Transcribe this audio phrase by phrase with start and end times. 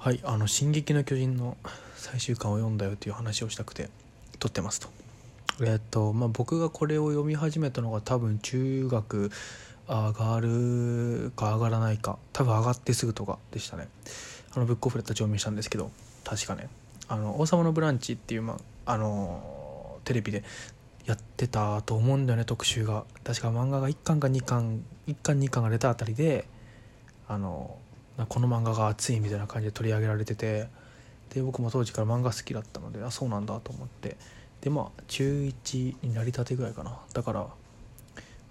[0.00, 1.56] はいあの「進撃の巨人」の
[1.96, 3.90] 最終巻を読んだよという話をしたくて
[4.38, 4.88] 撮ってますと。
[5.60, 9.32] えっとまあ僕がこれを読み始めたのが多分中学
[9.88, 13.88] 上がるか上がらないか多分上がってすぐとかでしたね。
[14.54, 15.90] あのブックオフで立ち読みしたんですけど
[16.22, 16.68] 確かね
[17.08, 20.44] 「あの王様のブランチ」っていう、まあ、あのテレビで
[21.06, 23.04] やってたと思うんだよね特集が。
[23.24, 26.46] 確か漫画が1巻か2巻1巻2巻が出たあたりで
[27.26, 27.76] あの
[28.26, 30.68] この漫画が熱いみたいな感じで取り上げられてて
[31.30, 34.16] で僕も当時から漫画好きだったのであそうなんだと思って。
[34.60, 36.98] でまあ中1になりたてぐらいかな。
[37.12, 37.48] だから、ま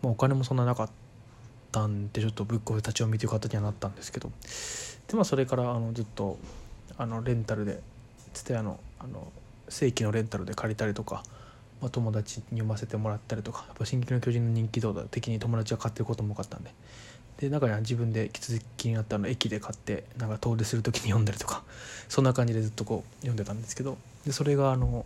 [0.04, 0.90] あ、お金もそんななかっ
[1.72, 4.32] たんでちょっとブックオフ立ち読みという形にはなったんですけど。
[5.08, 6.38] でまあそれからあのずっと
[6.98, 7.82] あのレンタルで
[8.34, 9.32] つてあのあの
[9.70, 11.24] 正規のレンタルで借りたりとか、
[11.82, 16.74] まあ、友達に読ませてもらったりとかやっぱ「進撃の巨人」の人気度的に友達が買ってることも多かったんで。
[17.40, 21.64] で中には自分で引き続き気になったの駅で買ってなんか遠出する時に読んだりとか
[22.10, 25.06] そんな感じでずっとこう読んでたんですけどでそれがあの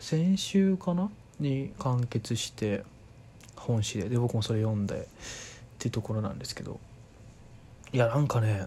[0.00, 1.10] 先週かな？
[1.40, 2.84] に完結して
[3.56, 4.98] 本誌でで僕もそれ読んでっ
[5.78, 6.78] ていうところなんですけど
[7.92, 8.66] いやなんかね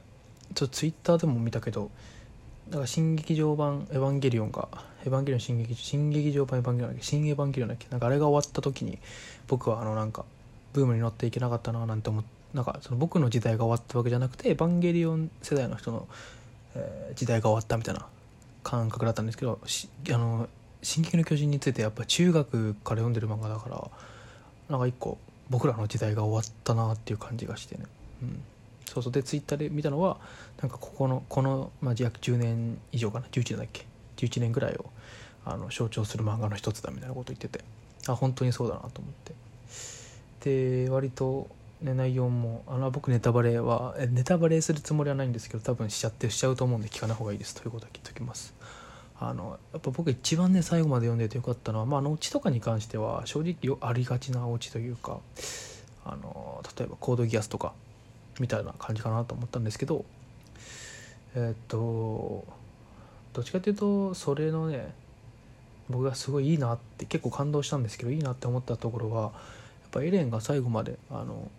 [0.53, 1.89] ちょっとツイッターでも見たけど
[2.69, 4.67] だから新劇場版「エヴァンゲリオン」が
[5.05, 7.03] 「エヴァンゲリオン新劇新劇場版エヴァンゲリオン」だっけ？
[7.05, 7.87] 新エヴァンゲリオンだっけ？
[7.91, 8.97] なんかあれが終わった時に
[9.47, 10.25] 僕はあのなんか
[10.75, 12.23] ブームに乗っていけなかったななんて思っ
[12.53, 16.07] なんかその僕の時代が終わったわけじゃなくてエヴァンゲリオン世代の人の、
[16.75, 18.05] えー、時代が終わったみたいな
[18.63, 20.47] 感覚だったんですけどあの
[20.81, 23.89] 「進撃の巨人」についてやっぱ中学から読んでる漫画だから
[24.69, 25.17] なんか一個
[25.49, 27.83] 僕らの時代が終わったなっていう感じがしてね、
[28.23, 28.41] うん、
[28.85, 29.13] そうそう。
[29.13, 30.17] でツイッターで見たのは
[30.61, 33.27] なんかここのこの、まあ、約10年以上かな。
[33.27, 33.85] 11年だっけ
[34.17, 34.85] ？11年ぐらいを
[35.45, 37.63] あの象徴する漫画の一つだみたいなこと言ってて。
[38.07, 39.33] あ本当にそうだなと思って。
[40.45, 41.47] で割と、
[41.81, 47.55] ね、内容もあの僕ネタバレはネタバレするつもりはないんですけど多分しちゃってしちゃうと思うんで聞かない方がいいです。
[47.55, 48.53] ということは聞いておきます。
[49.19, 55.19] あのやっぱ僕一番ね最後まで読んでてよかったのはまああのオチとかに関しては正直よありがちなオチというか
[56.05, 57.73] あの例えばコードギアスとか
[58.39, 60.05] みたいな感じかなと思ったんですけど
[61.35, 62.45] え、っと
[63.33, 64.93] どっちかっていうとそれのね
[65.89, 69.31] 僕がすごいいいなって結構感動したんですけどいいなって思ったところは
[69.95, 71.49] ぱエレンが最後まであの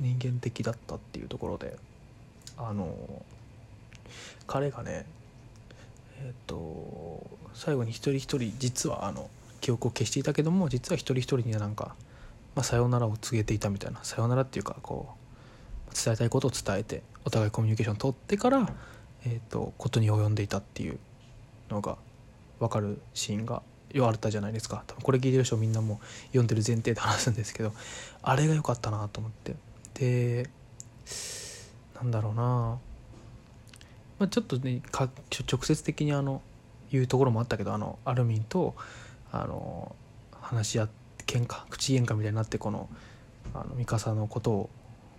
[0.00, 1.76] 人間的だったっていうところで
[2.56, 2.96] あの
[4.46, 5.04] 彼がね
[6.24, 9.28] えっ、と最後に一人一人実はあの
[9.60, 11.94] 記憶を消していたけども実は一人一人になんか、
[12.54, 15.14] まあ、さようならを告げていたみたいなさようならっていうかこ
[15.90, 18.68] う伝えたいことを伝えてお互いコミュニケーションを取ってから、
[19.24, 20.98] えーとことに及んでいたっていう
[21.70, 21.96] のが
[22.58, 24.84] 分かるシーンがよあったじゃないですか。
[24.86, 27.72] 多分これ聞いてる人みんなも読んでる前提で話すんですけど
[28.22, 29.54] あれが良かったなと思って。
[29.94, 30.48] で
[31.96, 32.42] なんだろうな、
[34.18, 36.42] まあ、ちょっとねか直接的にあの
[36.90, 38.74] 言うところもあったけどあのアルミンと
[39.30, 39.94] あの
[40.40, 42.88] 話し合って喧嘩口喧嘩みたいになってこの
[43.54, 44.70] あのミカサのことを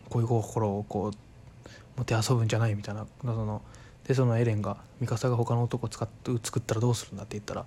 [0.10, 3.62] 恋心をこうもてあそぶんじゃないみたいなその
[4.08, 7.66] でそのエレンがミカサが他の男を使って作ったらどうするんだって言ったら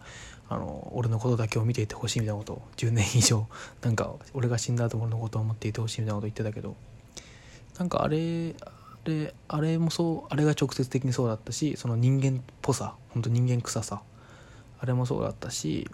[0.48, 3.46] あの俺のことだけを見ていてほしいみたいなことを10年以上
[3.82, 6.76] なんか俺が死んだ後俺のことを思っていてほしいみたいなことを言ってたけど
[7.78, 14.02] なんかあれあれあれもそうあれが直接的にそうだったしその人間っぽさ本当人間臭さ
[14.78, 15.88] あれもそうだったし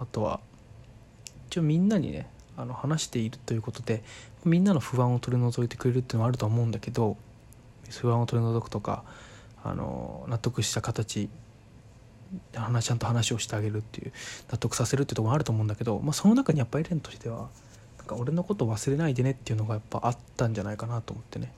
[0.00, 0.40] あとは
[1.48, 4.02] 一応みんなにねあの話しているということで
[4.44, 7.16] みんなの不安を取り除いてくれるっていうのはあると思うんだけど
[7.90, 9.04] 不安を取り除くとか
[9.64, 11.28] あの納得した形
[12.54, 14.12] 話ちゃんと話をしてあげるっていう
[14.50, 17.48] 納得させるっていうところもあると思うんだけど、まあ、その中にやっぱエレンとしては
[17.98, 21.52] なんか俺のこと忘れないでねっていうのがやっぱあったんじゃないかなと思ってね。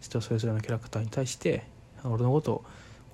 [0.00, 1.62] 人それぞれのキャラクターに対して
[2.04, 2.64] 俺のこと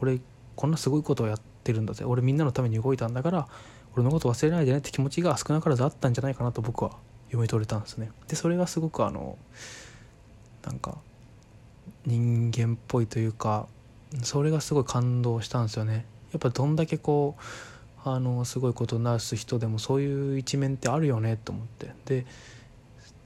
[0.01, 0.21] 俺
[0.57, 2.05] こんなすごいことをやってるんだぜ。
[2.05, 3.49] 俺みんなのために動いたんだから
[3.95, 6.93] 俺のこと忘れないでねって気持ちが少なからずあったんじゃないかなと僕は
[7.27, 8.11] 読み取れたんですね。
[8.27, 9.37] でそれがすごくあの
[10.65, 10.97] なんか
[12.07, 13.69] 人間っぽいというか
[14.23, 16.07] それがすごい感動したんですよね。
[16.33, 21.93] やっぱどんだけこうあのすごいことなす人でもそういう一面ってあるよねと思って。
[22.07, 22.27] で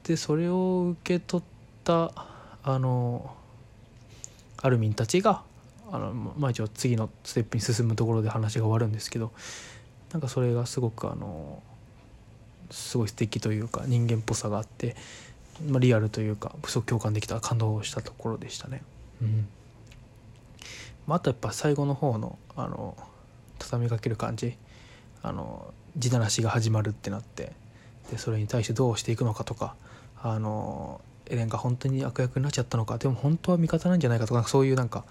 [0.03, 2.11] でそれを受け取った
[2.63, 3.33] あの
[4.61, 5.43] アルミンたちが
[5.91, 9.31] あの、まあ、一応次のステップに進むところで話が終わるんですけど
[10.11, 11.61] なんかそれがすごくあの
[12.71, 14.95] すごい素敵というか人間っぽさがあって、
[15.67, 18.81] まあ、リアルというか不足共感できた感動したところでしたね。
[19.21, 19.47] うん。
[21.07, 22.95] まあ、あとやっぱ最後の方のあの
[23.59, 24.57] 畳みかける感じ
[25.21, 27.53] あの地ならしが始まるってなって
[28.11, 29.75] でそれに対してどうしていくのかとか
[30.21, 35.05] あのエレンが本当に悪役になっちゃったのかでも本当は味方なんじゃないかとかそういうなんか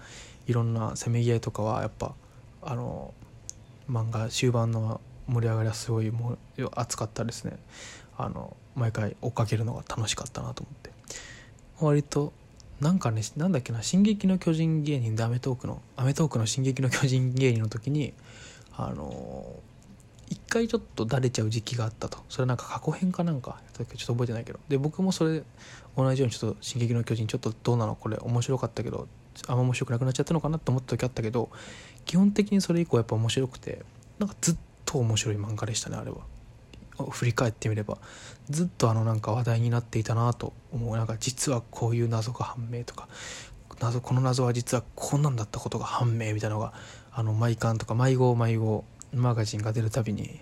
[0.47, 2.13] いろんなせめぎ合いとかはやっぱ
[2.61, 3.13] あの
[3.89, 7.57] 漫画終盤の盛り上がりはすごいもう熱かったですね。
[8.17, 10.91] あの毎回追っかけるのが楽しかったなと思って。
[11.79, 12.33] 割と
[12.83, 18.13] なんかねなんだっけな「進撃の巨人」芸人で『アメトーク』の『アメトーク』の「進撃の巨人」芸人の時に
[18.75, 19.45] あの
[20.29, 22.17] 一回ちょっとだれちゃう時期があったと。
[22.27, 24.59] それなんか過去編かなんかちょっと覚えてないけど。
[24.67, 25.43] で僕もそれ
[25.95, 27.95] 同じようにちょっと「進撃の巨人」ちょっとどうなの？
[27.95, 29.07] これ面白かったけど
[29.47, 31.49] あんま面白くなくなっちゃったのかなと思った時あったけど
[32.05, 33.85] 基本的にそれ以降やっぱ面白くて
[34.19, 36.32] なんかずっと面白い漫画でしたねあれは。
[37.09, 37.97] 振り返ってみれば
[38.49, 40.97] ずっとあのなんか話題になっていたなと思う。
[40.97, 43.07] なんか実はこういう謎が判明とか
[43.79, 46.73] 謎この謎は実はこんなんだったことが判明みたいなのが
[47.11, 50.39] あの毎巻とか毎号毎号マガジンが出るたびに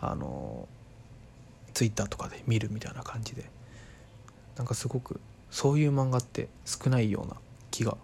[0.00, 0.68] あの
[1.74, 3.56] ツイッターとかで見るみたいな感じで。
[4.56, 5.20] なんかすごく
[5.50, 7.36] そういう漫画って少ないような
[7.70, 7.96] 気が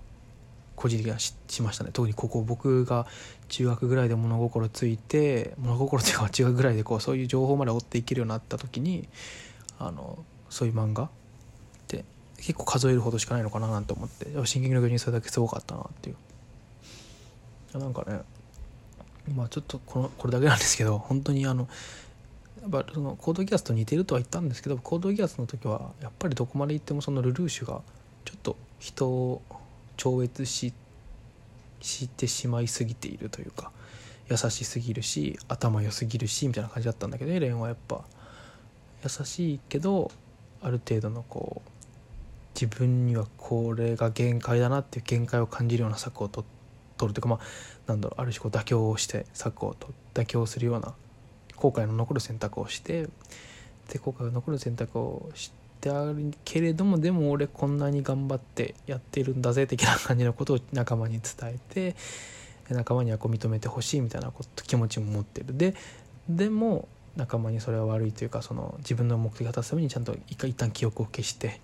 [0.76, 1.90] 個人的にはしましたね。
[1.92, 3.06] 特にここ僕が
[3.48, 9.08] 中学ぐらいで物心ついて物心っていうか中学ぐらいでこうそういう情報まで追っていけるようになった時に
[9.78, 11.08] あのそういう漫画っ
[11.88, 12.04] て
[12.36, 16.16] 結構数えるほどしかないのかななんて思って「進撃の巨人」それだけすごかったなっていう。
[17.78, 18.20] なんかね
[19.34, 21.68] まあちょっとこのこれだけなんですけど本当にあの
[22.60, 27.80] やっぱそのコードギアスと似てるとは言ったんですけどコードギアスの時はやっぱりどこまで行ってもそのルルーシュが
[28.24, 29.42] ちょっと人を
[29.96, 30.72] 超越し
[31.80, 33.72] してしまいすぎているというか
[34.30, 38.04] 優しすぎるし頭良すぎるしみたいな感じだったんだけどエレンはやっぱ。
[39.04, 40.12] 優しいけど
[40.62, 41.70] ある程度のこう
[42.54, 46.44] 自分にはこれが限界だなっていう限界を感じるような策をと
[46.98, 47.40] 取るというかまあ
[47.86, 50.94] なんだろうある種こう妥協をして策をと妥協するような
[51.56, 53.08] 後悔の残る選択をして
[53.88, 61.96] で後悔が残る選択をしてってあるけれどもでも俺こんなに頑張ってやってるんだぜ的な感じのことを仲間に伝えて
[62.72, 65.56] 仲間にはこう認めてほしいみたいなこと気持ちも持ってる。
[65.58, 65.74] で
[66.28, 71.60] でも仲間にそれは悪いというかその自分の目的を果たすためにちゃんと一回一旦記憶を消して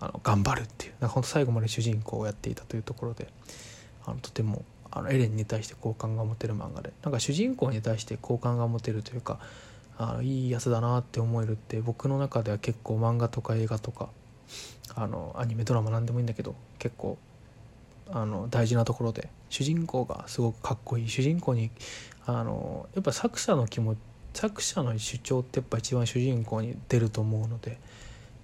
[0.00, 3.28] あの頑張るっていうなんか本当最後まで主人公をやっていたというところで
[4.06, 9.38] あのとてもあのエレンに対して好感が持てる漫画でなんか主人公に対して好感が持てるというか
[9.98, 14.08] あのいいやつだなって思えるって僕の中では結構漫画とか映画とか
[14.94, 17.18] あのアニメドラマ何でもいいんだけど結構
[18.10, 21.08] あの大事なところで主人公がすごくかっこいい。
[21.08, 21.70] 主人公に
[22.26, 23.98] あのやっぱ作者の気持ち
[24.34, 27.78] 作者の主張ってやっぱ一番主人公に出ると思うので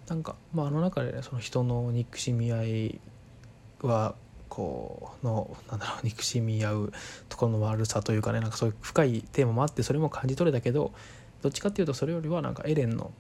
[0.09, 3.01] なんか、まあ、あの中でねその人の憎しみ合い
[3.81, 4.15] は
[4.49, 6.93] こうのなんだろう憎しみ合う
[7.29, 10.93] ところの悪さというかねなんかそういう深いテーマもあってそれも感じ取れたけど
[11.45, 13.13] どっちかっていうとそれよりはなんかエレンの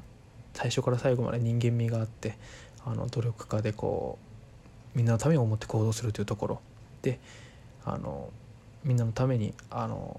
[0.54, 2.38] 最初から最後まで人間味があって
[2.82, 4.18] あの努力家でこ
[4.94, 6.60] うみんなのためを思って行動するというところ。
[7.02, 7.20] で
[7.84, 8.30] あの
[8.82, 10.18] みんなのためにあの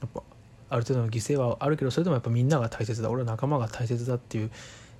[0.00, 0.22] やっぱ
[0.68, 3.10] ある程度の犠牲はあるけどそれでもやっぱみんなが大切だ。
[3.10, 4.50] 俺は仲間が大切だっていう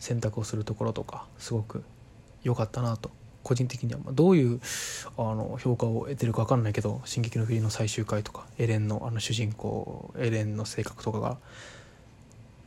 [0.00, 1.84] 選択をするところとかすごく
[2.42, 3.12] 良かったなと。
[3.44, 4.00] 個人的には。
[4.00, 4.60] まあどういう
[5.16, 11.38] あの評価を得てるか分かんないけど「進撃の国」の最終回とかエレンのあの主人公エレンの性格とかが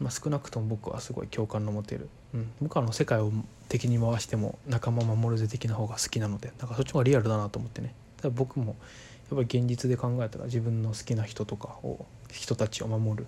[0.04, 3.32] まあ、少なくとも僕はすごい共感の持てる、うん、僕はあの世界を
[3.70, 7.96] 敵に回しても仲間守るぜ的な方が好きなのでなんかそっちの方がリアルだなと思ってね。
[8.22, 8.76] だ僕もやっ
[9.30, 13.28] ぱり現実で考えたら自分の好きな人とかを人たちを守る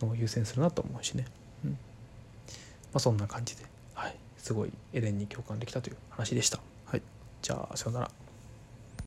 [0.00, 1.24] のを優先するなと思うしね、
[1.64, 1.70] うん。
[1.70, 1.76] ま
[2.94, 3.62] あ、そんな感じで、
[3.94, 6.58] はい、すごいエレンに共感できたという話でした。
[6.86, 7.02] はい、
[7.42, 8.10] じゃあさようなら。